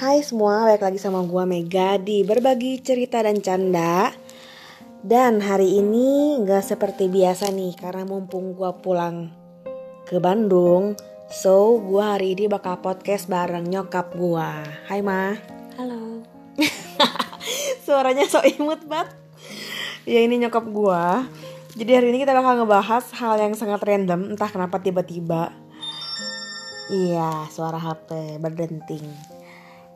Hai 0.00 0.24
semua, 0.24 0.64
balik 0.64 0.80
lagi 0.80 0.96
sama 0.96 1.20
gua 1.28 1.44
Mega 1.44 2.00
di 2.00 2.24
berbagi 2.24 2.80
cerita 2.80 3.20
dan 3.20 3.36
canda. 3.44 4.08
Dan 5.04 5.44
hari 5.44 5.76
ini 5.76 6.40
gak 6.40 6.64
seperti 6.64 7.12
biasa 7.12 7.52
nih 7.52 7.76
karena 7.76 8.08
mumpung 8.08 8.56
gua 8.56 8.80
pulang 8.80 9.28
ke 10.08 10.16
Bandung, 10.16 10.96
so 11.28 11.76
gua 11.84 12.16
hari 12.16 12.32
ini 12.32 12.48
bakal 12.48 12.80
podcast 12.80 13.28
bareng 13.28 13.68
nyokap 13.68 14.16
gua. 14.16 14.64
Hai 14.88 15.04
Ma. 15.04 15.36
Halo. 15.76 16.24
Suaranya 17.84 18.24
so 18.24 18.40
imut 18.40 18.80
banget. 18.88 19.12
Ya 20.08 20.24
ini 20.24 20.40
nyokap 20.40 20.64
gua. 20.72 21.28
Jadi 21.76 21.92
hari 21.92 22.08
ini 22.08 22.24
kita 22.24 22.32
bakal 22.32 22.64
ngebahas 22.64 23.04
hal 23.20 23.36
yang 23.36 23.52
sangat 23.52 23.84
random, 23.84 24.32
entah 24.32 24.48
kenapa 24.48 24.80
tiba-tiba. 24.80 25.52
Iya, 26.88 27.52
suara 27.52 27.76
HP 27.76 28.40
berdenting. 28.40 29.36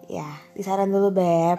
Ya, 0.09 0.27
disaran 0.53 0.93
dulu 0.93 1.15
Beb. 1.15 1.59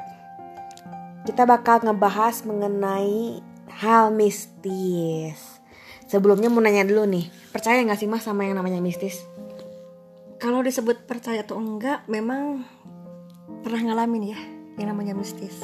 Kita 1.25 1.49
bakal 1.49 1.81
ngebahas 1.81 2.45
mengenai 2.45 3.41
hal 3.81 4.13
mistis. 4.13 5.61
Sebelumnya 6.05 6.53
mau 6.53 6.61
nanya 6.61 6.85
dulu 6.85 7.09
nih, 7.09 7.25
percaya 7.49 7.81
nggak 7.81 7.97
sih 7.97 8.05
Mas 8.05 8.21
sama 8.21 8.45
yang 8.45 8.61
namanya 8.61 8.77
mistis? 8.77 9.25
Kalau 10.37 10.61
disebut 10.61 11.09
percaya 11.09 11.41
atau 11.41 11.57
enggak, 11.57 12.05
memang 12.05 12.61
pernah 13.65 13.81
ngalamin 13.81 14.37
ya 14.37 14.39
yang 14.77 14.93
namanya 14.93 15.17
mistis. 15.17 15.57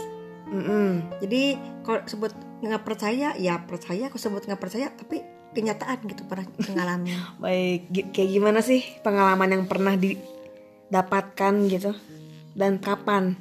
Mm-mm. 0.49 1.05
Jadi 1.21 1.55
kalau 1.85 2.01
sebut 2.09 2.33
nggak 2.65 2.83
percaya, 2.83 3.37
ya 3.37 3.61
percaya. 3.61 4.09
Kalau 4.09 4.21
sebut 4.21 4.43
nggak 4.49 4.61
percaya, 4.61 4.89
tapi 4.89 5.21
kenyataan 5.53 6.01
gitu 6.09 6.25
pernah 6.25 6.47
ngalamin. 6.57 7.15
Baik, 7.43 8.11
kayak 8.11 8.29
gimana 8.33 8.59
sih 8.65 8.81
pengalaman 9.05 9.61
yang 9.61 9.63
pernah 9.69 9.93
didapatkan 9.93 11.53
gitu? 11.69 11.93
Dan 12.51 12.81
kapan? 12.83 13.35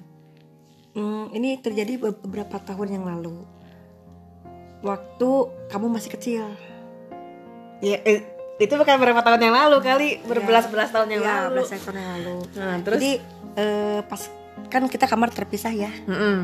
Hmm, 0.94 1.30
ini 1.30 1.58
terjadi 1.62 1.98
be- 1.98 2.18
beberapa 2.18 2.58
tahun 2.58 2.98
yang 2.98 3.04
lalu. 3.06 3.46
Waktu 4.82 5.28
kamu 5.70 5.86
masih 5.86 6.10
kecil. 6.14 6.44
Ya, 7.80 8.00
eh, 8.04 8.26
itu 8.60 8.74
bukan 8.76 8.96
berapa 9.00 9.22
tahun 9.24 9.40
yang 9.40 9.56
lalu 9.56 9.76
kali, 9.80 10.08
berbelas-belas 10.26 10.92
tahun 10.92 11.16
yang 11.16 11.22
ya, 11.24 11.34
lalu. 11.48 11.64
belasan 11.64 11.78
tahun 11.80 11.96
yang 11.96 12.10
lalu. 12.20 12.36
Nah, 12.58 12.76
terus 12.84 12.98
Jadi 13.00 13.12
eh, 13.56 14.00
pas 14.04 14.22
kan 14.68 14.82
kita 14.90 15.06
kamar 15.08 15.32
terpisah 15.32 15.72
ya. 15.72 15.88
Mm-mm. 16.04 16.38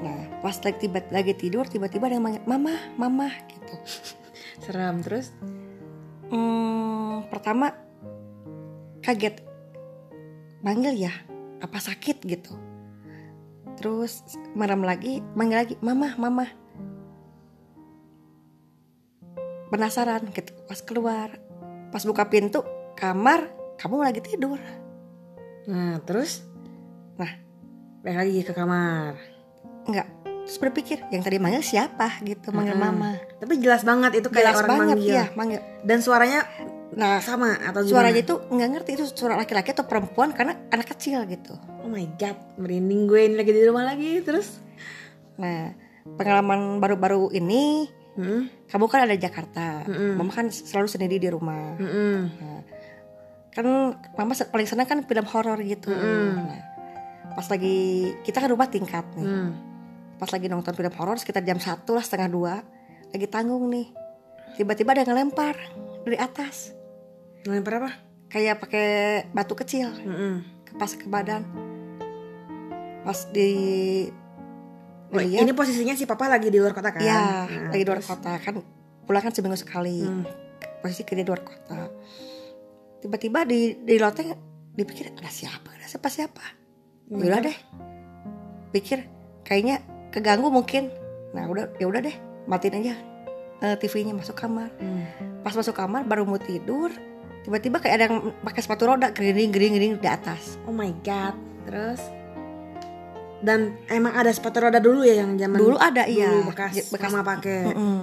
Nah, 0.00 0.18
pas 0.40 0.56
lagi 0.56 0.78
tiba 0.80 1.04
lagi 1.12 1.36
tidur 1.36 1.68
tiba-tiba 1.68 2.08
ada 2.08 2.16
yang 2.16 2.24
manggil 2.24 2.44
mama, 2.48 2.72
mama 2.96 3.28
gitu. 3.52 3.74
seram 4.64 5.04
terus. 5.04 5.36
Hmm, 6.32 7.26
pertama 7.28 7.76
kaget 9.04 9.42
manggil 10.62 10.94
ya 10.96 11.12
apa 11.60 11.78
sakit 11.78 12.20
gitu 12.22 12.52
terus 13.76 14.20
merem 14.52 14.80
lagi 14.80 15.20
manggil 15.32 15.58
lagi 15.58 15.74
mama 15.80 16.12
mama 16.14 16.46
penasaran 19.68 20.26
gitu 20.30 20.50
pas 20.64 20.80
keluar 20.80 21.28
pas 21.88 22.02
buka 22.02 22.26
pintu 22.26 22.60
kamar 22.94 23.48
kamu 23.76 23.96
lagi 24.02 24.20
tidur 24.20 24.58
Nah, 25.62 26.00
terus 26.00 26.40
Nah. 27.14 27.30
balik 28.00 28.16
lagi 28.18 28.40
ke 28.42 28.50
kamar. 28.50 29.12
enggak 29.82 30.08
terus 30.42 30.56
berpikir 30.58 30.98
yang 31.08 31.20
tadi 31.20 31.36
manggil 31.36 31.60
siapa 31.60 32.16
gitu 32.22 32.50
manggil 32.50 32.74
Mm-mm. 32.74 32.90
mama 32.90 33.10
Tapi 33.38 33.60
jelas 33.60 33.80
banget 33.80 34.18
itu 34.18 34.26
kayak 34.26 34.50
jelas 34.50 34.58
orang 34.58 34.70
banget 34.74 34.96
manggil. 34.98 35.14
ya 35.14 35.24
manggil 35.32 35.60
Dan 35.82 35.98
suaranya 36.00 36.40
nah 36.90 37.22
sama 37.22 37.54
atau 37.54 37.86
gimana? 37.86 38.10
suaranya 38.10 38.20
itu 38.20 38.34
nggak 38.50 38.68
ngerti 38.74 38.90
itu 38.98 39.04
suara 39.14 39.38
laki-laki 39.38 39.70
atau 39.70 39.86
perempuan 39.86 40.34
karena 40.34 40.58
anak 40.70 40.90
kecil 40.90 41.22
gitu 41.24 41.54
Oh 41.80 41.88
my 41.88 42.06
god, 42.18 42.38
merinding 42.54 43.06
gue 43.06 43.20
ini 43.26 43.34
lagi 43.34 43.50
di 43.50 43.66
rumah 43.66 43.82
lagi 43.82 44.22
terus. 44.22 44.62
Nah, 45.34 45.74
pengalaman 46.14 46.78
baru-baru 46.78 47.34
ini, 47.34 47.88
Mm-mm. 48.14 48.46
kamu 48.70 48.84
kan 48.86 49.10
ada 49.10 49.16
Jakarta, 49.18 49.82
Mm-mm. 49.90 50.14
mama 50.14 50.30
kan 50.30 50.52
selalu 50.54 50.86
sendiri 50.86 51.18
di 51.18 51.26
rumah. 51.26 51.74
Mm-mm. 51.80 52.18
Nah, 52.30 52.60
kan 53.50 53.66
mama 54.14 54.38
paling 54.38 54.68
senang 54.70 54.86
kan 54.86 55.02
film 55.02 55.26
horor 55.34 55.58
gitu. 55.66 55.90
Mm-mm. 55.90 56.30
Nah, 56.36 56.62
pas 57.34 57.46
lagi 57.50 57.78
kita 58.22 58.38
kan 58.38 58.50
rumah 58.54 58.70
tingkat 58.70 59.02
nih, 59.18 59.26
Mm. 59.26 59.50
pas 60.20 60.30
lagi 60.30 60.46
nonton 60.46 60.70
film 60.70 60.94
horor 60.94 61.18
sekitar 61.18 61.42
jam 61.42 61.58
satu 61.58 61.98
lah 61.98 62.04
setengah 62.06 62.28
dua, 62.30 62.54
lagi 63.10 63.26
tanggung 63.26 63.66
nih, 63.66 63.90
tiba-tiba 64.54 64.94
ada 64.94 65.02
yang 65.02 65.10
ngelempar 65.10 65.58
dari 66.06 66.20
atas, 66.20 66.70
Ngelempar 67.44 67.74
apa? 67.80 67.90
kayak 68.30 68.62
pakai 68.62 68.88
batu 69.34 69.58
kecil 69.58 69.90
Mm-mm. 69.90 70.46
ke 70.62 70.78
pas 70.78 70.86
ke 70.88 71.02
badan. 71.04 71.42
Pas 73.02 73.18
di 73.28 73.50
Oh, 75.10 75.18
dilihat, 75.18 75.42
ini 75.42 75.50
posisinya 75.50 75.98
si 75.98 76.06
papa 76.06 76.30
lagi 76.30 76.54
di 76.54 76.62
luar 76.62 76.70
kota 76.70 76.94
kan? 76.94 77.02
Ya, 77.02 77.42
Nah, 77.50 77.74
lagi 77.74 77.82
di 77.82 77.88
luar 77.90 77.98
terus? 77.98 78.14
kota 78.14 78.30
kan 78.38 78.62
pulang 79.02 79.18
kan 79.18 79.34
seminggu 79.34 79.58
sekali. 79.58 80.06
Hmm. 80.06 80.22
Posisi 80.78 81.02
kerja 81.02 81.26
di 81.26 81.30
luar 81.34 81.42
kota. 81.42 81.90
Tiba-tiba 83.02 83.42
di 83.42 83.74
di 83.82 83.98
loteng 83.98 84.30
dipikir 84.70 85.10
ada 85.10 85.26
siapa? 85.26 85.66
Ada 85.74 85.90
siapa 85.90 86.06
siapa? 86.06 86.44
Ya 87.10 87.26
udah 87.26 87.42
deh. 87.42 87.58
Pikir 88.70 89.02
kayaknya 89.42 89.82
keganggu 90.14 90.46
mungkin. 90.46 90.94
Nah, 91.34 91.50
udah 91.50 91.74
ya 91.82 91.90
udah 91.90 91.98
deh, 91.98 92.14
matiin 92.46 92.78
aja 92.78 92.94
eh, 93.60 93.74
TV-nya 93.82 94.14
masuk 94.14 94.38
kamar. 94.38 94.70
Hmm. 94.78 95.42
Pas 95.42 95.58
masuk 95.58 95.74
kamar 95.74 96.06
baru 96.06 96.22
mau 96.22 96.38
tidur, 96.38 96.94
tiba-tiba 97.40 97.76
kayak 97.78 97.94
ada 97.96 98.04
yang 98.06 98.16
pakai 98.40 98.60
sepatu 98.60 98.84
roda 98.84 99.08
gering 99.10 99.50
gering 99.50 99.74
gering 99.74 99.92
di 99.96 100.08
atas. 100.08 100.60
Oh 100.64 100.72
my 100.72 100.90
god, 101.00 101.34
terus 101.64 102.00
dan 103.40 103.72
emang 103.88 104.12
ada 104.12 104.28
sepatu 104.28 104.60
roda 104.60 104.76
dulu 104.76 105.00
ya 105.00 105.24
yang 105.24 105.32
zaman 105.34 105.56
Dulu 105.56 105.76
ada 105.76 106.04
iya, 106.04 106.28
dulu 106.28 106.52
bekas, 106.52 106.72
J- 106.76 106.88
bekas 106.92 107.08
sama 107.08 107.24
pakai. 107.24 107.72
Mm-mm. 107.72 108.00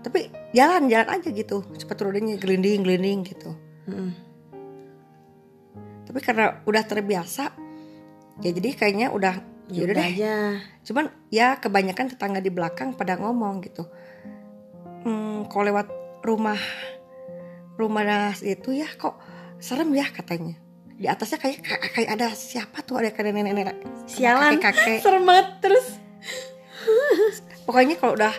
Tapi 0.00 0.20
jalan 0.52 0.88
jalan 0.88 1.08
aja 1.08 1.28
gitu, 1.28 1.64
sepatu 1.74 2.04
rodanya 2.04 2.36
gelinding 2.36 2.84
gelinding 2.84 3.20
gitu. 3.24 3.52
Mm-mm. 3.88 4.12
tapi 6.04 6.18
karena 6.20 6.58
udah 6.66 6.82
terbiasa 6.82 7.54
ya 8.42 8.50
jadi 8.50 8.74
kayaknya 8.74 9.14
udah 9.14 9.38
Ya 9.70 9.86
udah 9.86 9.94
udah 9.94 9.94
deh 9.94 10.10
aja. 10.18 10.34
cuman 10.82 11.04
ya 11.30 11.54
kebanyakan 11.54 12.10
tetangga 12.10 12.42
di 12.42 12.50
belakang 12.50 12.98
pada 12.98 13.14
ngomong 13.14 13.62
gitu 13.62 13.86
hmm, 15.06 15.46
kalau 15.46 15.70
lewat 15.70 15.86
rumah 16.20 16.58
rumah 17.80 18.04
das 18.04 18.44
itu 18.44 18.76
ya 18.76 18.86
kok 18.86 19.16
serem 19.56 19.88
ya 19.92 20.04
katanya 20.08 20.56
di 20.94 21.08
atasnya 21.08 21.40
kayak 21.40 21.64
kayak 21.96 22.10
ada 22.12 22.28
siapa 22.30 22.84
tuh 22.84 23.00
ada 23.00 23.08
kayak 23.08 23.32
nenek-nenek 23.32 23.76
Sialan. 24.04 24.60
kakek 24.60 25.00
Serem 25.04 25.24
banget 25.24 25.48
terus. 25.64 25.86
pokoknya 27.66 27.96
kalau 27.96 28.16
udah 28.16 28.34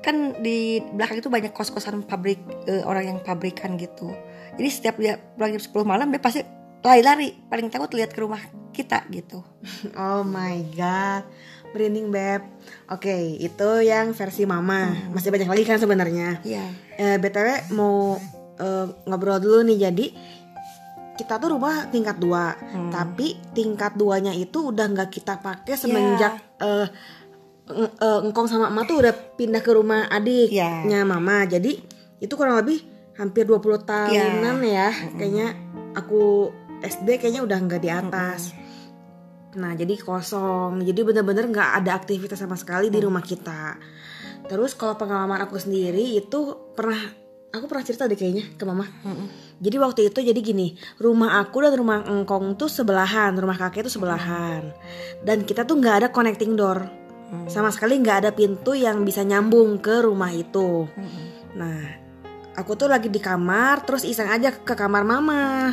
kan 0.00 0.38
di 0.38 0.78
belakang 0.92 1.18
itu 1.18 1.28
banyak 1.28 1.50
kos-kosan 1.50 2.04
pabrik 2.04 2.38
eh, 2.68 2.84
orang 2.84 3.10
yang 3.10 3.18
pabrikan 3.20 3.74
gitu 3.74 4.12
jadi 4.54 4.68
setiap 4.68 4.96
dia 4.96 5.18
pulang 5.34 5.56
jam 5.56 5.62
10 5.62 5.72
malam 5.82 6.08
dia 6.08 6.20
pasti 6.20 6.40
lari-lari 6.80 7.34
paling 7.48 7.66
takut 7.66 7.90
lihat 7.92 8.12
ke 8.12 8.20
rumah 8.20 8.38
kita 8.70 9.02
gitu 9.08 9.40
Oh 9.98 10.20
my 10.20 10.62
god. 10.72 11.24
Merinding 11.74 12.08
beb. 12.08 12.40
Oke, 12.88 13.12
itu 13.36 13.68
yang 13.82 14.16
versi 14.16 14.48
mama. 14.48 14.96
Masih 15.12 15.28
banyak 15.28 15.44
lagi 15.44 15.64
kan 15.66 15.76
sebenarnya. 15.76 16.40
Iya 16.40 16.64
Eh, 16.96 17.16
btw 17.20 17.68
mau 17.76 18.16
eh, 18.56 18.86
ngobrol 19.04 19.38
dulu 19.38 19.60
nih 19.62 19.78
jadi 19.82 20.06
kita 21.14 21.36
tuh 21.36 21.48
rumah 21.50 21.88
tingkat 21.88 22.16
dua, 22.16 22.52
Hmm. 22.52 22.92
tapi 22.92 23.40
tingkat 23.50 23.94
duanya 23.94 24.30
itu 24.30 24.68
udah 24.68 24.84
nggak 24.86 25.08
kita 25.10 25.40
pakai 25.40 25.72
semenjak 25.74 26.36
eh, 26.56 26.86
eng- 27.66 27.96
eh, 27.96 28.20
engkong 28.22 28.44
sama 28.44 28.68
emak 28.68 28.84
tuh 28.84 29.00
udah 29.00 29.14
pindah 29.34 29.58
ke 29.58 29.70
rumah 29.70 30.06
adiknya 30.06 30.84
Iya. 30.84 31.02
mama. 31.02 31.44
Jadi 31.44 31.72
itu 32.16 32.32
kurang 32.32 32.60
lebih 32.60 32.84
hampir 33.14 33.42
20 33.42 33.80
tahunan 33.80 34.60
ya. 34.62 34.92
Kayaknya 35.10 35.48
aku 35.94 36.52
SD 36.78 37.16
kayaknya 37.16 37.42
udah 37.42 37.58
nggak 37.58 37.80
di 37.80 37.88
atas. 37.88 38.52
Nah 39.56 39.72
jadi 39.72 39.96
kosong, 39.96 40.84
jadi 40.84 41.00
bener-bener 41.00 41.48
nggak 41.48 41.80
ada 41.80 41.96
aktivitas 41.96 42.36
sama 42.36 42.60
sekali 42.60 42.92
di 42.92 43.00
rumah 43.00 43.24
kita. 43.24 43.80
Terus 44.46 44.76
kalau 44.76 44.94
pengalaman 44.94 45.40
aku 45.40 45.56
sendiri 45.56 46.12
itu 46.14 46.38
pernah, 46.70 47.00
aku 47.58 47.66
pernah 47.66 47.84
cerita 47.84 48.04
deh 48.04 48.18
kayaknya 48.18 48.44
ke 48.54 48.64
mama. 48.64 48.84
Jadi 49.56 49.76
waktu 49.80 50.00
itu 50.12 50.20
jadi 50.20 50.40
gini, 50.40 50.76
rumah 51.00 51.40
aku 51.40 51.64
dan 51.64 51.72
rumah 51.74 52.04
engkong 52.04 52.54
tuh 52.60 52.68
sebelahan, 52.68 53.32
rumah 53.34 53.56
kakek 53.56 53.88
tuh 53.88 53.94
sebelahan. 54.00 54.72
Dan 55.24 55.48
kita 55.48 55.64
tuh 55.64 55.80
nggak 55.80 55.94
ada 56.04 56.08
connecting 56.12 56.54
door, 56.54 56.84
sama 57.48 57.72
sekali 57.72 57.96
nggak 57.98 58.16
ada 58.26 58.30
pintu 58.36 58.76
yang 58.76 59.00
bisa 59.02 59.24
nyambung 59.24 59.80
ke 59.80 60.04
rumah 60.04 60.28
itu. 60.30 60.84
Nah, 61.56 61.80
aku 62.52 62.76
tuh 62.76 62.92
lagi 62.92 63.08
di 63.08 63.18
kamar, 63.18 63.82
terus 63.88 64.04
iseng 64.04 64.28
aja 64.28 64.52
ke 64.52 64.74
kamar 64.76 65.02
mama. 65.08 65.72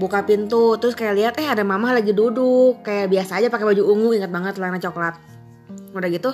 Buka 0.00 0.24
pintu 0.24 0.80
terus 0.80 0.96
kayak 0.96 1.14
lihat 1.14 1.34
eh 1.36 1.48
ada 1.48 1.60
mama 1.60 1.92
lagi 1.92 2.16
duduk. 2.16 2.80
Kayak 2.80 3.12
biasa 3.12 3.36
aja 3.36 3.52
pakai 3.52 3.76
baju 3.76 3.82
ungu 3.84 4.16
ingat 4.16 4.32
banget 4.32 4.56
celana 4.56 4.80
coklat. 4.80 5.14
Udah 5.92 6.08
gitu 6.08 6.32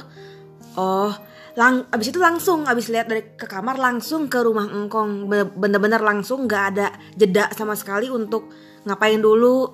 oh 0.77 1.13
lang 1.57 1.89
abis 1.89 2.13
itu 2.13 2.21
langsung 2.21 2.69
abis 2.69 2.93
lihat 2.93 3.09
dari 3.09 3.33
ke 3.33 3.49
kamar 3.49 3.81
langsung 3.81 4.29
ke 4.29 4.45
rumah 4.45 4.69
engkong. 4.69 5.25
Be- 5.27 5.49
bener-bener 5.57 6.05
langsung 6.05 6.45
nggak 6.45 6.65
ada 6.77 6.93
jeda 7.17 7.49
sama 7.57 7.73
sekali 7.73 8.13
untuk 8.13 8.53
ngapain 8.85 9.19
dulu. 9.19 9.73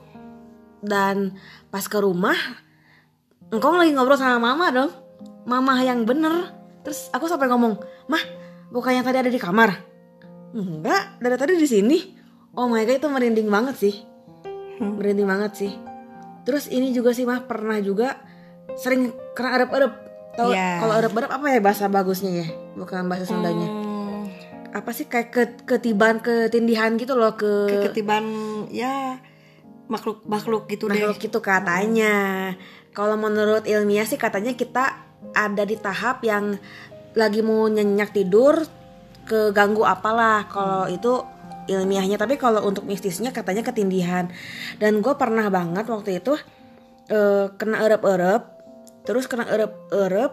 Dan 0.83 1.35
pas 1.71 1.83
ke 1.87 1.99
rumah 1.99 2.35
engkau 3.51 3.75
lagi 3.75 3.91
ngobrol 3.95 4.15
sama 4.15 4.39
mama 4.39 4.71
dong. 4.71 4.91
Mama 5.43 5.83
yang 5.83 6.07
bener. 6.07 6.55
Terus 6.87 7.11
aku 7.11 7.27
sampai 7.27 7.51
ngomong 7.51 7.79
mah 8.07 8.23
bukannya 8.71 9.03
tadi 9.03 9.19
ada 9.19 9.31
di 9.31 9.43
kamar? 9.43 9.71
Enggak 10.55 11.19
dari 11.19 11.35
tadi 11.35 11.59
di 11.59 11.67
sini. 11.67 11.99
Oh 12.55 12.71
my 12.71 12.87
god 12.87 13.03
itu 13.03 13.09
merinding 13.11 13.51
banget 13.51 13.75
sih. 13.79 13.95
Merinding 14.79 15.27
banget 15.27 15.53
sih. 15.59 15.73
Terus 16.47 16.71
ini 16.71 16.95
juga 16.95 17.11
sih 17.11 17.27
mah 17.27 17.43
pernah 17.43 17.79
juga 17.83 18.19
sering 18.79 19.11
kena 19.35 19.59
erep-erep 19.59 20.12
tahu 20.33 20.51
Iya. 20.51 20.81
kalau 20.81 20.95
erep-erep 20.99 21.31
apa 21.31 21.47
ya 21.49 21.61
bahasa 21.61 21.85
bagusnya 21.87 22.33
ya? 22.43 22.47
Bukan 22.75 23.05
bahasa 23.07 23.29
Sundanya. 23.29 23.69
Hmm, 23.69 24.29
apa 24.73 24.91
sih 24.91 25.05
kayak 25.05 25.29
ke- 25.29 25.63
ketiban 25.69 26.19
ketindihan 26.19 26.97
gitu 26.97 27.13
loh 27.13 27.37
ke 27.37 27.85
ketiban 27.89 28.25
ya 28.69 29.21
makhluk 29.87 30.25
makhluk 30.25 30.65
gitu 30.67 30.89
makhluk 30.89 31.21
deh 31.21 31.29
itu 31.29 31.39
katanya. 31.39 32.15
Kalau 32.93 33.17
menurut 33.17 33.65
ilmiah 33.65 34.05
sih 34.05 34.17
katanya 34.17 34.53
kita 34.53 35.01
ada 35.33 35.63
di 35.65 35.77
tahap 35.77 36.21
yang 36.25 36.57
lagi 37.13 37.41
mau 37.41 37.69
nyenyak 37.69 38.13
tidur 38.13 38.65
keganggu 39.25 39.85
apalah. 39.85 40.49
Kalau 40.49 40.89
itu 40.89 41.21
ilmiahnya. 41.69 42.17
Tapi 42.17 42.37
kalau 42.37 42.65
untuk 42.65 42.85
mistisnya 42.85 43.33
katanya 43.33 43.61
ketindihan. 43.63 44.29
Dan 44.77 45.01
gue 45.01 45.15
pernah 45.15 45.49
banget 45.49 45.89
waktu 45.89 46.21
itu 46.21 46.37
eh, 47.09 47.49
kena 47.57 47.85
erep-erep 47.85 48.52
terus 49.03 49.27
kena 49.27 49.47
erep-erep 49.51 50.33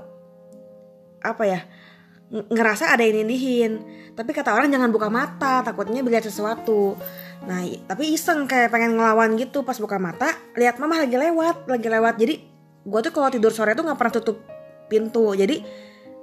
apa 1.20 1.44
ya 1.44 1.60
ng- 2.30 2.48
ngerasa 2.50 2.94
ada 2.94 3.04
yang 3.04 3.26
nindihin. 3.26 3.82
Tapi 4.14 4.32
kata 4.32 4.54
orang 4.54 4.70
jangan 4.70 4.90
buka 4.94 5.10
mata 5.10 5.66
takutnya 5.66 6.06
melihat 6.06 6.30
sesuatu. 6.30 6.96
Nah 7.46 7.66
tapi 7.90 8.14
iseng 8.14 8.46
kayak 8.46 8.70
pengen 8.72 8.96
ngelawan 8.96 9.36
gitu. 9.36 9.66
Pas 9.66 9.78
buka 9.82 9.98
mata 9.98 10.30
lihat 10.56 10.78
mama 10.78 11.02
lagi 11.02 11.18
lewat 11.18 11.68
lagi 11.68 11.88
lewat. 11.90 12.16
Jadi 12.22 12.36
gue 12.86 13.00
tuh 13.04 13.12
kalau 13.14 13.30
tidur 13.34 13.52
sore 13.52 13.74
tuh 13.74 13.84
nggak 13.86 13.98
pernah 14.00 14.14
tutup 14.14 14.38
pintu. 14.88 15.34
Jadi 15.34 15.62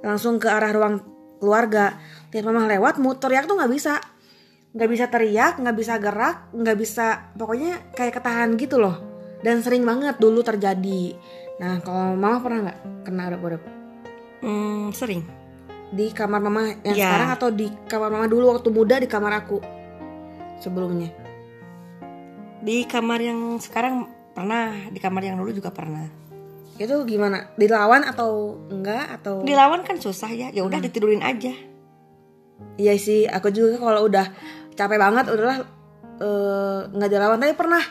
langsung 0.01 0.39
ke 0.39 0.47
arah 0.47 0.71
ruang 0.71 0.95
keluarga. 1.37 1.97
Lihat 2.31 2.45
mama 2.47 2.65
lewat 2.69 3.01
mau 3.01 3.13
teriak 3.17 3.45
tuh 3.49 3.57
nggak 3.59 3.71
bisa. 3.71 3.99
Nggak 4.77 4.89
bisa 4.93 5.05
teriak 5.09 5.53
nggak 5.57 5.75
bisa 5.75 5.93
gerak 5.97 6.37
nggak 6.53 6.77
bisa 6.77 7.33
pokoknya 7.33 7.93
kayak 7.97 8.21
ketahan 8.21 8.55
gitu 8.55 8.77
loh. 8.77 8.95
Dan 9.41 9.61
sering 9.61 9.85
banget 9.85 10.17
dulu 10.17 10.41
terjadi 10.41 11.13
nah 11.57 11.81
kalau 11.81 12.13
mama 12.13 12.37
pernah 12.39 12.59
nggak 12.69 12.79
kena 13.03 13.23
erep-erep 13.29 13.63
Hmm, 14.37 14.93
sering. 14.93 15.25
Di 15.89 16.13
kamar 16.13 16.37
mama 16.37 16.69
yang 16.85 16.93
Iya. 16.93 17.09
sekarang 17.09 17.29
atau 17.33 17.49
di 17.49 17.67
kamar 17.89 18.09
mama 18.13 18.29
dulu 18.29 18.53
waktu 18.53 18.69
muda 18.69 19.01
di 19.01 19.09
kamar 19.09 19.33
aku? 19.33 19.57
Sebelumnya. 20.61 21.09
Di 22.61 22.85
kamar 22.85 23.17
yang 23.17 23.57
sekarang 23.57 24.05
pernah 24.37 24.93
di 24.93 24.99
kamar 25.01 25.25
yang 25.25 25.41
dulu 25.41 25.49
juga 25.49 25.73
pernah. 25.73 26.05
Itu 26.77 27.01
gimana? 27.09 27.49
Dilawan 27.57 28.05
atau 28.05 28.61
enggak? 28.69 29.17
Atau 29.17 29.41
dilawan 29.41 29.81
kan 29.81 29.97
susah 29.97 30.29
ya. 30.29 30.53
Ya 30.53 30.61
udah 30.61 30.77
ditidurin 30.77 31.25
aja. 31.25 31.53
Iya 32.77 32.93
sih 33.01 33.25
aku 33.25 33.49
juga 33.49 33.81
kalau 33.81 34.05
udah 34.05 34.29
capek 34.77 35.01
banget 35.01 35.25
udahlah 35.33 35.65
eh, 36.21 36.79
nggak 36.93 37.09
dilawan. 37.09 37.41
Tapi 37.41 37.53
pernah 37.57 37.81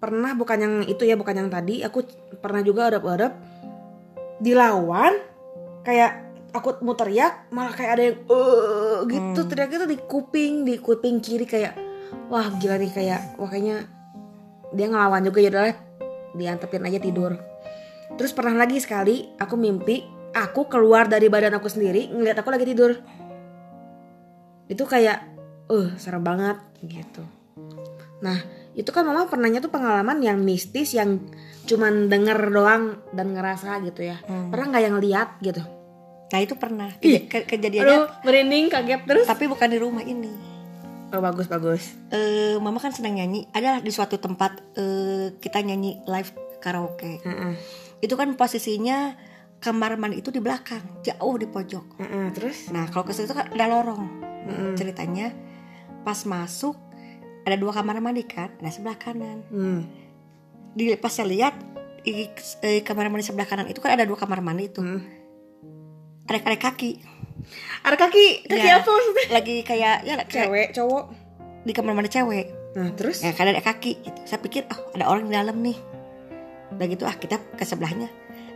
pernah 0.00 0.32
bukan 0.32 0.58
yang 0.58 0.74
itu 0.88 1.04
ya 1.04 1.14
bukan 1.14 1.36
yang 1.36 1.48
tadi 1.52 1.84
aku 1.84 2.02
pernah 2.40 2.64
juga 2.64 2.88
erep-erep 2.88 3.32
dilawan 4.40 5.12
kayak 5.84 6.32
aku 6.56 6.80
mau 6.82 6.96
teriak 6.96 7.52
malah 7.52 7.76
kayak 7.76 7.92
ada 7.94 8.02
yang 8.08 8.16
eh 8.24 8.96
gitu 9.06 9.40
teriak 9.46 9.70
itu 9.76 9.86
di 9.86 9.98
kuping 10.00 10.64
di 10.64 10.74
kuping 10.80 11.20
kiri 11.20 11.44
kayak 11.44 11.76
wah 12.32 12.48
gila 12.58 12.80
nih 12.80 12.90
kayak 12.90 13.36
wah 13.36 13.46
kayaknya 13.46 13.86
dia 14.72 14.86
ngelawan 14.88 15.22
juga 15.26 15.38
ya 15.44 15.50
udahlah 15.52 15.76
diantepin 16.34 16.86
aja 16.86 16.98
tidur. 17.02 17.32
Terus 18.14 18.32
pernah 18.34 18.54
lagi 18.54 18.78
sekali 18.78 19.30
aku 19.38 19.54
mimpi 19.58 20.02
aku 20.34 20.70
keluar 20.70 21.10
dari 21.10 21.26
badan 21.26 21.58
aku 21.58 21.66
sendiri 21.66 22.10
ngeliat 22.10 22.38
aku 22.38 22.50
lagi 22.54 22.66
tidur. 22.66 22.94
Itu 24.70 24.86
kayak 24.86 25.18
eh 25.70 25.88
serem 25.98 26.22
banget 26.22 26.58
gitu. 26.86 27.22
Nah 28.22 28.38
itu 28.80 28.90
kan 28.90 29.04
mama 29.04 29.28
pernahnya 29.28 29.60
tuh 29.60 29.68
pengalaman 29.68 30.24
yang 30.24 30.40
mistis 30.40 30.96
yang 30.96 31.20
cuman 31.68 32.08
denger 32.08 32.48
doang 32.48 32.96
dan 33.12 33.36
ngerasa 33.36 33.76
gitu 33.84 34.08
ya. 34.08 34.16
Pernah 34.24 34.72
nggak 34.72 34.84
yang 34.88 34.96
lihat 34.96 35.28
gitu? 35.44 35.60
Nah 36.32 36.38
itu 36.40 36.56
pernah. 36.56 36.88
Ih. 37.04 37.28
Ke- 37.28 37.44
kejadiannya 37.44 37.84
aduh 37.84 38.04
merinding 38.24 38.72
kaget 38.72 39.04
terus. 39.04 39.26
Tapi 39.28 39.44
bukan 39.44 39.68
di 39.68 39.78
rumah 39.78 40.00
ini. 40.00 40.32
Oh 41.12 41.20
bagus 41.20 41.44
bagus. 41.44 41.92
Eh 42.08 42.56
mama 42.56 42.80
kan 42.80 42.94
senang 42.94 43.20
nyanyi. 43.20 43.50
Adalah 43.52 43.84
di 43.84 43.92
suatu 43.92 44.16
tempat 44.16 44.62
eh, 44.78 45.36
kita 45.36 45.60
nyanyi 45.60 46.00
live 46.08 46.30
karaoke. 46.58 47.20
Heeh. 47.20 47.54
itu 48.00 48.16
kan 48.16 48.32
posisinya 48.32 49.12
kamar 49.60 50.00
mandi 50.00 50.24
itu 50.24 50.32
di 50.32 50.40
belakang 50.40 50.80
jauh 51.04 51.36
di 51.36 51.44
pojok. 51.44 52.00
Heeh, 52.00 52.26
terus? 52.32 52.72
Nah 52.72 52.88
kalau 52.88 53.04
ke 53.04 53.12
situ 53.12 53.36
kan 53.36 53.44
ada 53.52 53.68
lorong. 53.68 54.08
Ceritanya 54.72 55.36
pas 56.00 56.16
masuk 56.24 56.80
ada 57.50 57.58
dua 57.58 57.74
kamar 57.74 57.98
mandi 57.98 58.22
kan? 58.22 58.54
Ada 58.62 58.70
sebelah 58.78 58.96
kanan. 58.96 59.42
Hmm. 59.50 59.82
di 60.70 60.94
pas 60.94 61.10
saya 61.10 61.26
lihat 61.26 61.58
di 62.06 62.30
eh, 62.62 62.80
kamar 62.86 63.10
mandi 63.10 63.26
sebelah 63.26 63.50
kanan 63.50 63.66
itu 63.66 63.82
kan 63.82 63.98
ada 63.98 64.06
dua 64.06 64.14
kamar 64.14 64.38
mandi 64.38 64.70
itu. 64.70 64.80
Hmm. 64.80 65.02
ada 66.30 66.54
kaki. 66.54 67.02
Ada 67.82 67.96
kaki? 67.98 68.46
Kaki 68.46 68.66
Ya, 68.66 68.78
apa 68.78 68.86
maksudnya? 68.86 69.24
Lagi 69.34 69.56
kayak 69.66 70.06
ya 70.06 70.14
kayak 70.22 70.46
cewek 70.46 70.68
cowok? 70.78 71.04
di 71.66 71.72
kamar 71.74 71.92
mandi 71.92 72.10
cewek. 72.12 72.46
Nah 72.78 72.94
terus? 72.94 73.20
Ya 73.20 73.34
kan 73.34 73.50
ada 73.50 73.58
kaki 73.58 73.98
gitu. 73.98 74.20
saya 74.24 74.38
pikir 74.38 74.64
oh 74.70 74.80
ada 74.94 75.10
orang 75.10 75.26
di 75.26 75.34
dalam 75.34 75.58
nih. 75.58 75.76
Udah 76.70 76.86
gitu 76.86 77.04
ah 77.04 77.16
kita 77.18 77.42
ke 77.58 77.64
sebelahnya. 77.66 78.06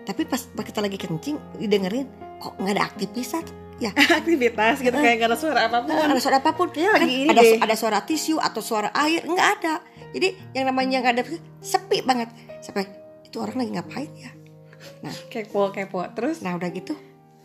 Tapi 0.05 0.29
pas, 0.29 0.38
pas 0.52 0.62
kita 0.62 0.85
lagi 0.85 1.00
kencing 1.00 1.58
didengerin 1.58 2.06
kok 2.38 2.55
nggak 2.61 2.75
ada 2.76 2.85
aktivitas 2.87 3.49
ya. 3.85 3.93
Aktivitas 4.21 4.81
gitu 4.81 4.97
kayak 4.97 5.17
gak 5.21 5.29
ada 5.33 5.39
suara 5.39 5.61
apa 5.69 5.77
pun. 5.85 5.93
Nggak 5.93 6.07
ada 6.09 6.23
suara 6.23 6.37
apa 6.41 6.51
pun. 6.57 6.69
Kan 6.73 7.01
lagi 7.05 7.17
ini 7.27 7.31
ada 7.31 7.43
deh. 7.43 7.61
ada 7.61 7.75
suara 7.77 7.99
tisu 8.03 8.37
atau 8.41 8.61
suara 8.65 8.89
air 8.97 9.23
nggak 9.29 9.49
ada. 9.61 9.75
Jadi 10.15 10.29
yang 10.57 10.65
namanya 10.71 11.05
nggak 11.05 11.15
ada 11.21 11.25
sepi 11.61 12.01
banget. 12.03 12.33
Sampai 12.65 12.89
itu 13.27 13.37
orang 13.39 13.61
lagi 13.61 13.71
ngapain 13.77 14.11
ya? 14.17 14.31
Nah. 15.05 15.15
Kepo 15.29 15.69
kepo. 15.71 16.01
Terus? 16.17 16.41
Nah 16.41 16.57
udah 16.57 16.69
gitu. 16.73 16.97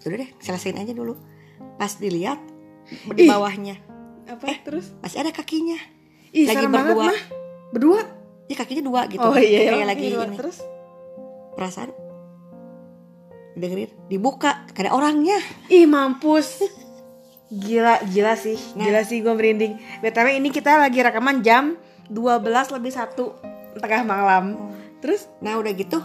Udah 0.05 0.17
deh 0.23 0.29
selesain 0.39 0.77
aja 0.79 0.93
dulu. 0.95 1.19
Pas 1.75 1.91
dilihat 1.99 2.39
di 2.89 3.23
Ih. 3.25 3.29
bawahnya. 3.29 3.75
Apa? 4.29 4.61
Terus? 4.61 4.93
masih 5.01 5.25
ada 5.25 5.31
kakinya. 5.33 5.77
Ih, 6.29 6.45
lagi 6.45 6.61
serem 6.61 6.69
banget, 6.69 6.93
berdua. 6.93 7.09
mah. 7.09 7.21
berdua? 7.73 7.99
Ya 8.49 8.55
kakinya 8.57 8.83
dua 8.85 9.01
gitu. 9.09 9.25
Oh 9.25 9.33
iya 9.37 9.73
kayak 9.73 9.77
iya, 9.81 9.85
lagi 9.85 10.05
iya, 10.13 10.21
ini. 10.25 10.37
terus? 10.37 10.57
Perasaan 11.57 11.89
dengerin 13.59 13.91
dibuka 14.07 14.63
ada 14.73 14.95
orangnya. 14.95 15.37
Ih 15.67 15.85
mampus. 15.85 16.63
Gila 17.49 18.01
gila 18.09 18.33
sih. 18.39 18.57
Nah. 18.77 18.85
gila 18.87 19.01
sih 19.03 19.19
gue 19.19 19.33
merinding. 19.33 19.77
Btw 19.99 20.39
ini 20.39 20.49
kita 20.49 20.79
lagi 20.79 21.01
rekaman 21.03 21.43
jam 21.43 21.75
12 22.09 22.75
lebih 22.75 22.91
satu 22.93 23.35
tengah 23.77 24.07
malam. 24.07 24.57
Terus? 25.03 25.27
Nah 25.43 25.59
udah 25.59 25.71
gitu 25.75 25.99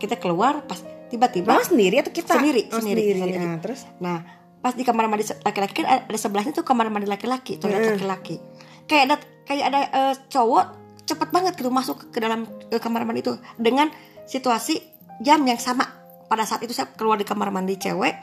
kita 0.00 0.16
keluar 0.16 0.64
pas 0.64 0.80
tiba-tiba 1.10 1.52
mama 1.52 1.66
sendiri 1.66 2.00
atau 2.00 2.12
kita? 2.14 2.38
Sendiri, 2.38 2.70
oh, 2.70 2.80
sendiri, 2.80 3.00
sendiri. 3.12 3.18
sendiri. 3.18 3.44
Nah, 3.44 3.58
terus? 3.60 3.80
Nah 3.98 4.18
pas 4.60 4.76
di 4.76 4.84
kamar 4.84 5.08
mandi 5.08 5.24
laki-laki 5.24 5.72
kan 5.80 6.04
ada 6.04 6.18
sebelahnya 6.20 6.52
tuh 6.52 6.64
kamar 6.68 6.92
mandi 6.92 7.08
laki-laki 7.08 7.56
toilet 7.56 7.80
Mm. 7.80 7.90
laki-laki. 7.96 8.36
Kayak 8.84 9.02
ada 9.08 9.16
kayak 9.48 9.64
ada 9.72 9.80
eh, 9.88 10.14
cowok 10.28 10.66
cepet 11.08 11.28
banget 11.32 11.52
gitu 11.58 11.72
masuk 11.72 12.12
ke 12.12 12.22
dalam 12.22 12.46
kamar 12.70 13.02
mandi 13.08 13.24
itu 13.24 13.34
dengan 13.56 13.90
situasi 14.28 14.78
jam 15.24 15.42
yang 15.42 15.58
sama 15.58 15.99
pada 16.30 16.46
saat 16.46 16.62
itu 16.62 16.70
saya 16.70 16.86
keluar 16.94 17.18
di 17.18 17.26
kamar 17.26 17.50
mandi 17.50 17.74
cewek 17.74 18.14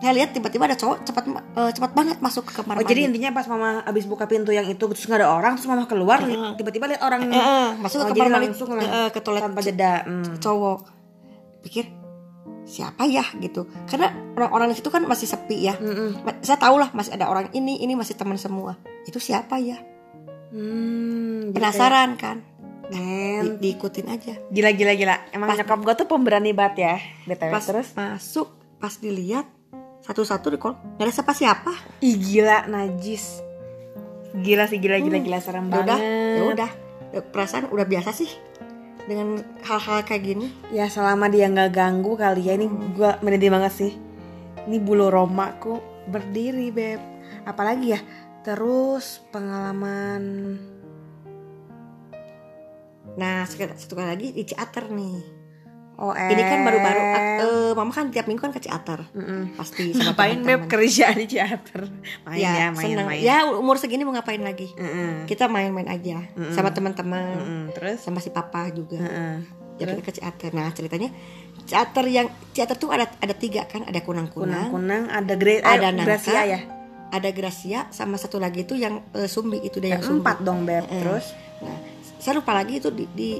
saya 0.00 0.12
lihat 0.12 0.32
tiba-tiba 0.32 0.64
ada 0.64 0.74
cowok 0.74 1.04
cepat 1.04 1.24
eh, 1.28 1.70
cepat 1.70 1.90
banget 1.92 2.16
masuk 2.18 2.48
ke 2.48 2.56
kamar 2.56 2.76
Oh, 2.76 2.80
mandi. 2.80 2.88
jadi 2.88 3.00
intinya 3.04 3.30
pas 3.32 3.44
mama 3.44 3.84
abis 3.84 4.04
buka 4.04 4.24
pintu 4.24 4.48
yang 4.48 4.64
itu 4.64 4.80
terus 4.80 5.04
nggak 5.04 5.20
ada 5.20 5.28
orang 5.30 5.52
terus 5.54 5.68
mama 5.68 5.84
keluar 5.84 6.24
li- 6.24 6.36
tiba-tiba 6.56 6.88
lihat 6.88 7.04
orang 7.04 7.28
eh, 7.28 7.70
masuk 7.78 8.00
Oh, 8.00 8.08
ke 8.08 8.16
kamar 8.16 8.28
mandi 8.32 8.48
langsung 8.48 8.68
eh, 8.74 9.08
ke 9.08 9.20
toilet 9.20 9.44
tanpa 9.44 9.60
jeda 9.60 9.92
hmm. 10.02 10.40
cowok. 10.40 10.78
Pikir 11.60 11.84
siapa 12.64 13.04
ya? 13.04 13.24
gitu. 13.36 13.68
Karena 13.84 14.08
orang-orang 14.36 14.72
di 14.72 14.76
situ 14.76 14.88
kan 14.88 15.04
masih 15.04 15.28
sepi 15.28 15.68
ya. 15.68 15.76
Ma- 16.24 16.40
saya 16.40 16.56
tahu 16.56 16.80
lah 16.80 16.88
masih 16.92 17.12
ada 17.12 17.28
orang 17.28 17.52
ini 17.52 17.80
ini 17.80 17.92
masih 17.92 18.16
teman 18.16 18.40
semua. 18.40 18.76
Itu 19.04 19.20
siapa 19.20 19.60
ya? 19.60 19.76
Hmm, 20.48 21.50
penasaran 21.50 22.14
kan? 22.14 22.40
kayak, 22.40 22.53
men. 22.90 23.56
Di- 23.56 23.72
diikutin 23.72 24.06
aja. 24.10 24.34
Gila 24.50 24.70
gila 24.72 24.92
gila. 24.94 25.16
Emang 25.30 25.48
Pas- 25.52 25.58
nyokap 25.60 25.80
gue 25.80 25.94
tuh 25.96 26.08
pemberani 26.08 26.50
banget 26.52 26.74
ya. 26.82 26.94
Btw 27.24 27.52
pas 27.52 27.64
terus? 27.64 27.88
masuk 27.94 28.48
pas 28.76 28.92
dilihat 28.98 29.46
satu-satu 30.04 30.52
di 30.52 30.58
kolong 30.60 30.76
nggak 30.96 31.06
ada 31.08 31.12
siapa-siapa. 31.12 31.72
Ih 32.04 32.16
gila 32.20 32.68
najis. 32.68 33.40
Gila 34.34 34.66
sih 34.66 34.82
gila 34.82 34.98
gila 35.00 35.18
gila 35.22 35.38
serem 35.40 35.70
ya 35.70 35.80
udah 35.80 35.98
banget. 35.98 36.36
ya 36.36 36.42
udah. 36.44 36.70
Ya, 37.14 37.20
perasaan 37.22 37.70
udah 37.70 37.86
biasa 37.86 38.10
sih 38.10 38.28
dengan 39.06 39.40
hal-hal 39.62 40.02
kayak 40.02 40.22
gini. 40.26 40.50
Ya 40.74 40.90
selama 40.90 41.30
dia 41.30 41.46
nggak 41.46 41.70
ganggu 41.72 42.18
kali 42.18 42.42
ya 42.44 42.58
ini 42.58 42.66
gue 42.68 43.10
merinding 43.22 43.54
banget 43.54 43.72
sih. 43.72 43.92
Ini 44.64 44.76
bulu 44.82 45.08
romaku 45.08 45.78
berdiri 46.10 46.68
beb. 46.68 47.00
Apalagi 47.46 47.94
ya 47.94 48.00
terus 48.44 49.24
pengalaman 49.32 50.22
Nah 53.14 53.46
satu 53.46 53.94
kali 53.94 54.08
lagi 54.08 54.26
di 54.32 54.42
Ciater 54.44 54.90
nih. 54.90 55.44
Oh, 55.94 56.10
Ini 56.10 56.42
kan 56.42 56.66
baru-baru 56.66 57.00
eh, 57.38 57.70
mama 57.78 57.94
kan 57.94 58.10
tiap 58.10 58.26
minggu 58.26 58.42
kan 58.42 58.50
ke 58.50 58.58
Ciater. 58.58 59.06
Mm-mm. 59.14 59.54
Pasti 59.54 59.90
sama 59.94 60.10
Ngapain 60.10 60.42
beb 60.42 60.66
kerja 60.66 61.14
di 61.14 61.30
teater? 61.30 61.86
Main 62.26 62.34
ya, 62.34 62.50
Ya, 62.50 62.66
main 62.74 62.98
seneng. 62.98 63.06
main. 63.06 63.22
Ya 63.22 63.36
umur 63.46 63.78
segini 63.78 64.02
mau 64.02 64.10
ngapain 64.10 64.42
lagi? 64.42 64.74
Mm-mm. 64.74 65.30
Kita 65.30 65.46
main-main 65.46 65.86
aja 65.86 66.26
sama 66.50 66.74
teman-teman. 66.74 67.70
Terus? 67.78 68.02
sama 68.02 68.18
si 68.18 68.34
papa 68.34 68.74
juga. 68.74 68.98
Heeh. 68.98 69.36
Jadi 69.74 69.90
kita 69.94 70.02
ke 70.02 70.12
Ciater. 70.18 70.50
Nah 70.50 70.74
ceritanya 70.74 71.14
Ciater 71.62 72.06
yang 72.10 72.26
Ciater 72.50 72.74
tuh 72.74 72.90
ada 72.90 73.06
ada 73.14 73.34
tiga 73.34 73.62
kan, 73.64 73.86
ada 73.86 74.02
kunang-kunang, 74.02 74.74
Kunang-kunang 74.74 75.14
ada 75.14 75.34
gre 75.38 75.62
ada 75.62 75.78
eh, 75.78 75.94
nangka, 75.94 76.06
Gracia 76.10 76.42
ya. 76.42 76.60
ada 77.08 77.28
Gracia, 77.30 77.80
sama 77.90 78.18
satu 78.18 78.42
lagi 78.42 78.66
itu 78.66 78.74
yang 78.74 78.98
eh, 79.14 79.30
Sumbi 79.30 79.62
itu 79.62 79.78
deh 79.78 79.94
yang 79.94 80.02
Sumbi. 80.02 80.26
Empat 80.26 80.42
dong 80.42 80.66
beb. 80.66 80.82
Mm. 80.84 80.98
Terus? 81.06 81.30
Nah, 81.62 81.78
saya 82.24 82.40
lupa 82.40 82.56
lagi 82.56 82.80
itu 82.80 82.88
di, 82.88 83.04
di 83.06 83.30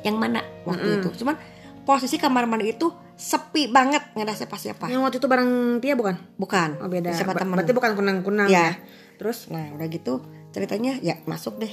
yang 0.00 0.16
mana 0.16 0.40
waktu 0.64 0.98
itu. 0.98 1.12
Cuman 1.20 1.36
posisi 1.84 2.16
kamar 2.16 2.48
mandi 2.48 2.70
itu 2.70 2.88
sepi 3.12 3.68
banget 3.68 4.14
nggak 4.14 4.24
ada 4.24 4.34
siapa-siapa. 4.34 4.88
Yang 4.88 5.00
waktu 5.02 5.16
itu 5.18 5.28
bareng 5.28 5.50
Tia 5.78 5.92
bukan? 5.92 6.16
Bukan. 6.34 6.80
Oh 6.80 6.88
beda. 6.88 7.12
Siapa 7.12 7.36
Ba- 7.36 7.40
temen. 7.42 7.52
Berarti 7.52 7.72
bukan 7.72 7.92
kunang-kunang 7.92 8.48
Ya. 8.48 8.72
ya. 8.72 8.72
Terus? 9.18 9.50
Nah 9.50 9.74
udah 9.74 9.86
gitu 9.86 10.24
ceritanya 10.48 10.96
ya 10.98 11.20
masuk 11.24 11.58
deh 11.58 11.70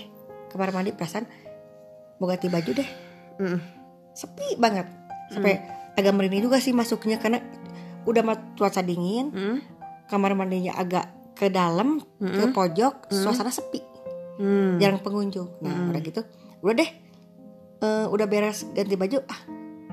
kamar 0.51 0.71
mandi 0.71 0.91
perasaan 0.91 1.23
mau 2.17 2.27
ganti 2.27 2.47
baju 2.47 2.71
deh 2.73 2.89
Mm. 3.35 3.59
sepi 4.11 4.55
banget 4.55 4.87
sampai 5.27 5.59
agak 5.93 6.11
merinding 6.11 6.43
juga 6.43 6.55
sih 6.57 6.71
masuknya 6.71 7.15
karena 7.15 7.39
udah 8.03 8.23
cuaca 8.53 8.79
dingin 8.79 9.31
Mm. 9.31 9.57
kamar 10.07 10.31
mandinya 10.33 10.75
agak 10.75 11.07
ke 11.35 11.47
dalam 11.47 11.99
ke 12.17 12.45
pojok 12.49 13.07
suasana 13.09 13.47
sepi 13.49 13.79
Hmm. 14.35 14.75
jarang 14.77 14.99
pengunjung 14.99 15.47
nah 15.57 15.87
udah 15.87 16.01
gitu 16.01 16.21
udah 16.59 16.75
deh 16.75 16.91
Eh, 17.77 18.05
udah 18.07 18.23
beres 18.23 18.63
ganti 18.69 18.95
baju 18.95 19.19
ah 19.25 19.39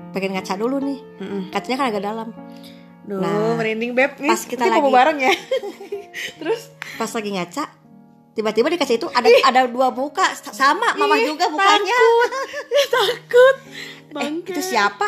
pengen 0.09 0.33
ngaca 0.33 0.55
dulu 0.55 0.79
nih 0.79 0.99
Mm-mm. 1.19 1.41
kacanya 1.49 1.75
kan 1.77 1.87
agak 1.87 2.03
dalam 2.03 2.29
Duh, 3.03 3.19
Nah, 3.19 3.53
merinding 3.53 3.91
beb. 3.91 4.15
Nih, 4.15 4.31
pas 4.31 4.39
kita 4.39 4.63
nanti 4.63 4.71
lagi- 4.71 4.79
mau 4.81 4.87
bareng 4.89 5.19
ya. 5.19 5.33
Terus? 6.39 6.71
pas 6.93 7.09
lagi 7.09 7.29
ngaca 7.29 7.63
tiba-tiba 8.31 8.67
di 8.67 8.77
kaca 8.77 8.93
itu 8.93 9.07
ada 9.09 9.27
ada 9.43 9.59
dua 9.65 9.91
muka 9.91 10.23
sa- 10.31 10.55
sama 10.55 10.95
mama 10.95 11.13
Ih, 11.19 11.27
juga 11.27 11.45
mukanya 11.47 11.97
Takut. 12.87 13.55
eh 14.07 14.13
Bangke. 14.13 14.49
itu 14.49 14.61
siapa 14.63 15.05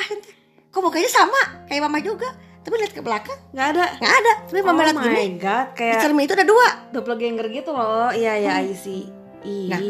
kok 0.67 0.79
mukanya 0.79 1.07
sama 1.07 1.39
kayak 1.63 1.81
mama 1.81 1.97
juga 1.99 2.27
tapi 2.59 2.75
lihat 2.75 2.91
ke 2.91 2.99
belakang 2.99 3.37
Nggak 3.51 3.67
ada. 3.71 3.85
nggak 3.95 4.13
ada 4.15 4.31
tapi 4.43 4.59
mama 4.59 4.75
oh 4.75 4.83
lihat 4.83 4.97
gini 4.99 5.23
god, 5.37 5.65
di 5.69 5.75
kayak 5.77 6.01
cermin 6.01 6.25
itu 6.25 6.33
ada 6.33 6.43
dua 6.43 6.67
doppelganger 6.91 7.47
gitu 7.49 7.69
loh. 7.69 8.11
Iya 8.11 8.33
ya, 8.35 8.53
I 8.59 8.73
see. 8.73 9.07
Ih. 9.45 9.67
Nah, 9.67 9.81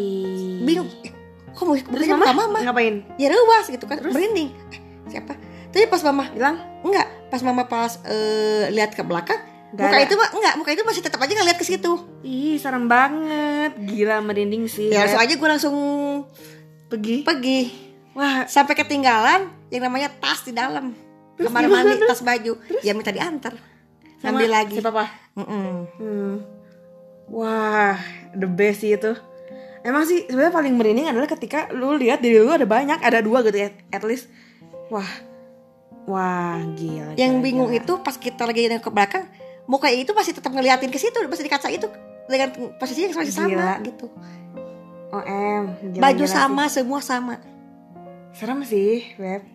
bingung 0.62 0.90
eh, 1.02 1.12
kok 1.48 1.64
mau 1.64 1.74
Terus 1.74 1.88
mukanya 2.06 2.18
mama, 2.28 2.44
mama 2.46 2.60
ngapain? 2.62 2.96
ya 3.16 3.28
ruas 3.30 3.66
gitu 3.66 3.84
kan 3.84 4.04
merinding 4.04 4.52
Eh, 4.70 4.80
siapa 5.08 5.34
tapi 5.68 5.88
pas 5.88 6.02
mama 6.02 6.28
Bilang? 6.30 6.56
enggak 6.82 7.08
pas 7.28 7.42
mama 7.42 7.64
pas 7.64 8.00
eh, 8.04 8.68
lihat 8.70 8.92
ke 8.92 9.02
belakang 9.02 9.40
Nggak 9.72 9.82
muka 9.82 9.98
ada. 9.98 10.06
itu 10.06 10.16
mah 10.16 10.30
enggak 10.32 10.54
muka 10.56 10.70
itu 10.72 10.84
masih 10.84 11.02
tetap 11.02 11.18
aja 11.18 11.32
ngeliat 11.34 11.56
ke 11.56 11.66
situ 11.66 11.92
Ih, 12.22 12.56
serem 12.56 12.86
banget. 12.86 13.76
Gila 13.78 14.20
merinding 14.20 14.66
sih. 14.66 14.88
ya 14.88 15.04
langsung 15.04 15.20
aja 15.22 15.34
gue 15.34 15.50
langsung 15.50 15.76
pergi. 16.86 17.24
pergi 17.24 17.60
Wah, 18.12 18.44
sampai 18.46 18.72
ketinggalan 18.74 19.44
yang 19.68 19.84
namanya 19.84 20.08
tas 20.14 20.40
di 20.42 20.52
dalam 20.52 20.96
Terus 21.36 21.48
kamar 21.48 21.62
gimana 21.62 21.84
mandi 21.90 22.00
tas 22.02 22.22
baju 22.22 22.54
ya 22.80 22.92
minta 22.92 23.12
diantar 23.12 23.60
sama 24.18 24.40
ambil 24.40 24.50
lagi 24.50 24.76
Si 24.76 24.82
papa. 24.82 25.12
Mm-mm. 25.36 25.76
Hmm. 25.94 26.36
Wah, 27.28 28.00
the 28.32 28.48
best 28.48 28.80
sih 28.80 28.96
itu. 28.96 29.12
Emang 29.86 30.02
sih 30.10 30.26
sebenarnya 30.26 30.54
paling 30.54 30.74
merinding 30.74 31.08
adalah 31.14 31.30
ketika 31.30 31.70
lu 31.70 31.94
lihat 31.94 32.18
diri 32.18 32.42
lu 32.42 32.50
ada 32.50 32.66
banyak, 32.66 32.98
ada 33.06 33.22
dua 33.22 33.46
gitu 33.46 33.54
ya, 33.54 33.70
at 33.94 34.02
least. 34.02 34.26
Wah. 34.90 35.06
Wah, 36.06 36.62
gila. 36.78 37.18
yang 37.18 37.42
gila, 37.42 37.46
bingung 37.46 37.72
gila. 37.74 37.82
itu 37.82 37.94
pas 38.06 38.14
kita 38.14 38.46
lagi 38.46 38.70
ke 38.70 38.90
belakang 38.94 39.26
muka 39.66 39.90
itu 39.90 40.14
masih 40.14 40.38
tetap 40.38 40.54
ngeliatin 40.54 40.94
ke 40.94 41.02
situ 41.02 41.18
masih 41.26 41.46
di 41.46 41.50
kaca 41.50 41.74
itu 41.74 41.90
dengan 42.30 42.78
posisinya 42.78 43.10
yang 43.10 43.18
masih 43.18 43.34
sama 43.34 43.50
Gila. 43.50 43.74
gitu 43.82 44.06
OM. 45.10 45.64
gila, 45.98 46.02
baju 46.06 46.26
gila 46.26 46.30
sih. 46.30 46.38
sama 46.38 46.64
semua 46.70 47.00
sama 47.02 47.34
Serem 48.36 48.68
sih, 48.68 49.16
Web. 49.16 49.48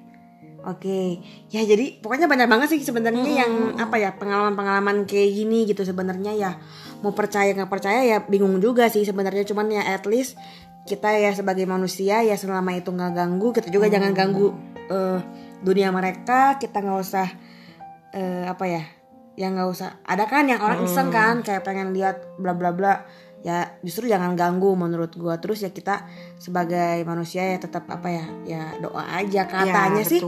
Oke, 0.65 1.21
ya 1.53 1.61
jadi 1.65 2.01
pokoknya 2.01 2.29
banyak 2.29 2.49
banget 2.49 2.69
sih 2.73 2.81
sebenarnya 2.81 3.45
yang 3.45 3.53
apa 3.81 3.97
ya 3.97 4.13
pengalaman-pengalaman 4.17 5.09
kayak 5.09 5.37
gini 5.37 5.69
gitu 5.69 5.85
sebenarnya 5.85 6.33
ya 6.37 6.51
mau 7.00 7.12
percaya 7.16 7.52
nggak 7.57 7.71
percaya 7.73 8.00
ya 8.04 8.19
bingung 8.25 8.61
juga 8.61 8.88
sih 8.92 9.04
sebenarnya. 9.04 9.45
Cuman 9.49 9.73
ya 9.73 9.83
at 9.85 10.04
least 10.04 10.37
kita 10.88 11.12
ya 11.16 11.30
sebagai 11.37 11.69
manusia 11.69 12.25
ya 12.25 12.35
selama 12.35 12.73
itu 12.76 12.88
nggak 12.90 13.12
ganggu 13.12 13.52
kita 13.52 13.69
juga 13.69 13.87
jangan 13.92 14.12
ganggu 14.16 14.52
eh, 14.88 15.19
dunia 15.64 15.92
mereka. 15.92 16.57
Kita 16.61 16.80
nggak 16.80 16.99
usah 17.00 17.28
eh, 18.12 18.45
apa 18.49 18.64
ya 18.69 18.83
yang 19.40 19.57
nggak 19.57 19.71
usah. 19.73 19.90
Ada 20.04 20.25
kan 20.28 20.45
yang 20.49 20.61
orang 20.61 20.85
iseng 20.85 21.09
kan 21.09 21.40
kayak 21.40 21.64
pengen 21.64 21.97
lihat 21.97 22.37
bla 22.37 22.52
bla 22.52 22.73
bla. 22.76 23.04
Ya 23.40 23.80
justru 23.80 24.04
jangan 24.04 24.37
ganggu 24.37 24.76
menurut 24.76 25.16
gua. 25.16 25.40
Terus 25.40 25.64
ya 25.64 25.73
kita 25.73 26.04
sebagai 26.37 27.00
manusia 27.09 27.40
ya 27.49 27.57
tetap 27.57 27.88
apa 27.88 28.09
ya 28.12 28.25
ya 28.45 28.62
doa 28.85 29.00
aja 29.16 29.49
katanya 29.49 30.04
Ya, 30.04 30.11
sih. 30.12 30.21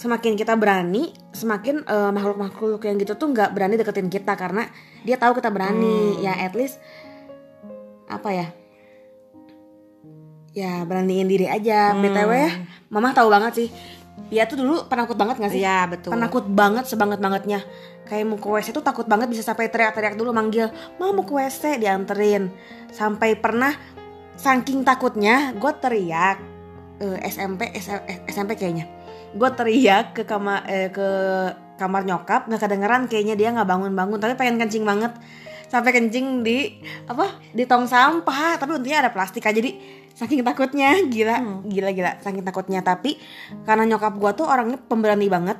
Semakin 0.00 0.32
kita 0.32 0.56
berani 0.56 1.12
semakin 1.36 1.84
eh, 1.84 2.10
makhluk-makhluk 2.10 2.80
yang 2.88 2.96
gitu 2.96 3.12
tuh 3.20 3.28
nggak 3.36 3.52
berani 3.52 3.76
deketin 3.76 4.08
kita 4.08 4.32
karena 4.32 4.64
dia 5.04 5.20
tahu 5.20 5.36
kita 5.36 5.52
berani. 5.52 6.16
Ya 6.24 6.32
at 6.40 6.56
least 6.56 6.80
apa 8.08 8.28
ya? 8.32 8.46
Ya 10.56 10.82
beraniin 10.88 11.28
diri 11.28 11.44
aja. 11.44 11.92
Btw 11.92 12.32
ya 12.32 12.50
mama 12.88 13.12
tahu 13.12 13.28
banget 13.28 13.52
sih. 13.60 13.68
Dia 14.32 14.48
tuh 14.48 14.60
dulu 14.60 14.84
penakut 14.88 15.16
banget 15.16 15.40
gak 15.40 15.52
sih? 15.52 15.64
Iya 15.64 15.88
betul. 15.88 16.12
Penakut 16.12 16.44
banget 16.48 16.84
sebanget 16.88 17.20
bangetnya. 17.20 17.60
Kayak 18.04 18.24
mau 18.26 18.36
ke 18.36 18.48
WC 18.52 18.74
tuh 18.74 18.84
takut 18.84 19.06
banget 19.08 19.30
bisa 19.32 19.40
sampai 19.40 19.70
teriak-teriak 19.70 20.18
dulu 20.18 20.34
manggil 20.34 20.68
mau 21.00 21.12
mau 21.12 21.24
ke 21.24 21.32
WC 21.32 21.80
dianterin. 21.80 22.52
Sampai 22.92 23.36
pernah 23.38 23.72
saking 24.36 24.84
takutnya 24.84 25.52
gue 25.56 25.72
teriak 25.80 26.36
eh, 27.00 27.18
SMP 27.28 27.68
S- 27.76 28.04
SMP 28.28 28.56
kayaknya 28.56 28.99
gue 29.30 29.50
teriak 29.54 30.16
ke 30.16 30.22
kamar 30.26 30.66
eh, 30.66 30.90
ke 30.90 31.08
kamar 31.78 32.04
nyokap 32.04 32.50
nggak 32.50 32.60
kedengeran 32.60 33.02
kayaknya 33.08 33.34
dia 33.38 33.48
nggak 33.54 33.68
bangun-bangun 33.68 34.18
tapi 34.18 34.34
pengen 34.36 34.60
kencing 34.60 34.84
banget. 34.84 35.14
Sampai 35.70 35.94
kencing 35.94 36.42
di 36.42 36.82
apa 37.06 37.38
di 37.54 37.62
tong 37.62 37.86
sampah 37.86 38.58
tapi 38.58 38.74
untungnya 38.74 39.06
ada 39.06 39.10
plastik 39.14 39.46
aja 39.46 39.54
jadi 39.54 39.78
saking 40.18 40.42
takutnya 40.42 40.98
gila 41.06 41.62
gila 41.62 41.90
gila 41.94 42.12
saking 42.20 42.42
takutnya. 42.42 42.82
Tapi 42.82 43.16
karena 43.62 43.86
nyokap 43.86 44.18
gua 44.18 44.34
tuh 44.34 44.50
orangnya 44.50 44.82
pemberani 44.82 45.30
banget 45.30 45.58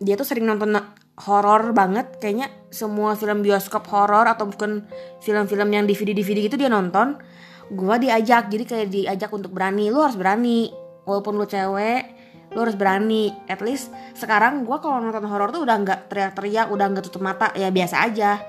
dia 0.00 0.16
tuh 0.16 0.24
sering 0.24 0.48
nonton 0.48 0.80
horor 1.28 1.76
banget 1.76 2.16
kayaknya 2.16 2.48
semua 2.72 3.12
film 3.12 3.44
bioskop 3.44 3.84
horor 3.92 4.24
atau 4.24 4.48
bukan 4.48 4.88
film-film 5.20 5.68
yang 5.68 5.84
DVD 5.84 6.16
DVD 6.16 6.48
gitu 6.48 6.56
dia 6.56 6.72
nonton 6.72 7.20
gua 7.68 8.00
diajak 8.00 8.48
jadi 8.48 8.64
kayak 8.64 8.88
diajak 8.88 9.30
untuk 9.30 9.52
berani 9.52 9.92
lu 9.92 10.00
harus 10.00 10.16
berani 10.16 10.72
walaupun 11.04 11.36
lu 11.36 11.44
cewek 11.44 12.19
lu 12.50 12.58
harus 12.66 12.74
berani. 12.74 13.30
At 13.46 13.62
least 13.62 13.94
sekarang 14.18 14.66
gua 14.66 14.82
kalau 14.82 14.98
nonton 14.98 15.26
horor 15.26 15.54
tuh 15.54 15.62
udah 15.62 15.76
nggak 15.80 16.00
teriak-teriak 16.10 16.70
udah 16.70 16.86
nggak 16.90 17.04
tutup 17.10 17.22
mata 17.22 17.54
ya 17.54 17.70
biasa 17.70 18.06
aja. 18.06 18.42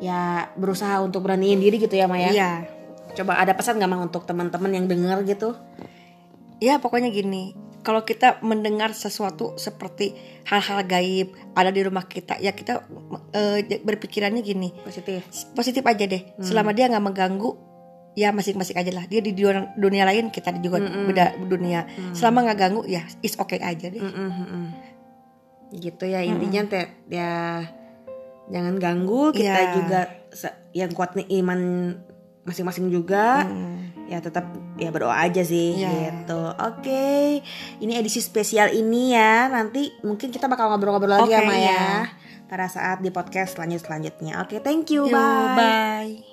Ya 0.00 0.50
berusaha 0.56 1.00
untuk 1.04 1.24
beraniin 1.24 1.60
diri 1.60 1.76
gitu 1.80 1.94
ya 1.96 2.08
Maya 2.08 2.32
Iya. 2.32 2.52
Coba 3.16 3.40
ada 3.40 3.56
pesan 3.56 3.80
gak 3.80 3.88
Mang 3.88 4.12
untuk 4.12 4.28
teman-teman 4.28 4.68
yang 4.76 4.84
denger 4.84 5.24
gitu? 5.24 5.56
Ya 6.60 6.76
pokoknya 6.76 7.08
gini. 7.08 7.56
Kalau 7.80 8.04
kita 8.04 8.42
mendengar 8.44 8.92
sesuatu 8.92 9.56
seperti 9.56 10.12
hal-hal 10.44 10.84
gaib 10.84 11.32
ada 11.54 11.70
di 11.70 11.80
rumah 11.86 12.04
kita 12.04 12.36
Ya 12.42 12.52
kita 12.52 12.84
eh, 13.32 13.80
berpikirannya 13.80 14.44
gini. 14.44 14.68
Positif. 14.84 15.24
Positif 15.56 15.80
aja 15.80 16.04
deh. 16.04 16.36
Selama 16.44 16.76
dia 16.76 16.92
nggak 16.92 17.04
mengganggu 17.04 17.65
Ya 18.16 18.32
masing-masing 18.32 18.80
aja 18.80 18.90
lah. 18.96 19.04
Dia 19.04 19.20
di 19.20 19.36
dunia, 19.36 19.76
dunia 19.76 20.08
lain 20.08 20.32
kita 20.32 20.56
juga 20.58 20.80
beda 20.80 21.36
dunia. 21.44 21.84
Selama 22.16 22.48
nggak 22.48 22.58
ganggu 22.58 22.82
ya 22.88 23.04
is 23.20 23.36
okay 23.36 23.60
aja 23.60 23.92
deh. 23.92 24.00
Mm-mm, 24.00 24.30
mm-mm. 24.32 24.66
gitu 25.76 26.06
ya 26.06 26.22
intinya 26.22 26.62
teh 26.64 26.86
ya 27.12 27.60
jangan 28.48 28.80
ganggu. 28.80 29.36
Kita 29.36 29.60
Iya. 29.60 29.72
juga 29.76 30.00
yang 30.72 30.90
kuat 30.96 31.12
nih 31.12 31.28
iman 31.44 31.60
masing-masing 32.42 32.88
juga. 32.88 33.44
Hmm. 33.44 33.74
ya 34.06 34.22
tetap 34.22 34.46
ya 34.78 34.94
berdoa 34.94 35.18
aja 35.18 35.42
sih 35.42 35.82
Iya. 35.82 35.90
gitu. 36.22 36.38
Oke 36.62 37.42
ini 37.82 37.92
edisi 37.98 38.22
spesial 38.22 38.70
ini 38.70 39.12
ya. 39.12 39.50
Nanti 39.50 39.90
mungkin 40.06 40.30
kita 40.30 40.46
bakal 40.46 40.70
ngobrol-ngobrol 40.70 41.26
lagi 41.26 41.34
ya 41.34 41.42
Maya 41.42 41.58
iya. 41.58 41.86
pada 42.46 42.70
saat 42.70 43.02
di 43.02 43.10
podcast 43.10 43.58
selanjut 43.58 43.82
selanjutnya 43.82 44.38
oke 44.46 44.62
thank 44.62 44.94
you. 44.94 45.10
Yo, 45.10 45.12
bye. 45.12 45.58
bye. 45.58 46.25